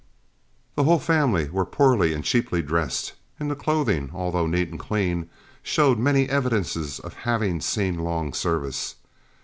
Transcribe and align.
The 0.73 0.85
whole 0.85 0.97
family 0.97 1.47
were 1.51 1.63
poorly 1.63 2.11
and 2.15 2.23
cheaply 2.23 2.63
dressed; 2.63 3.13
and 3.39 3.51
the 3.51 3.55
clothing, 3.55 4.09
although 4.15 4.47
neat 4.47 4.69
and 4.71 4.79
clean, 4.79 5.29
showed 5.61 5.99
many 5.99 6.27
evidences 6.27 6.99
of 6.99 7.13
having 7.13 7.61
seen 7.61 7.99
long 7.99 8.33
service. 8.33 8.95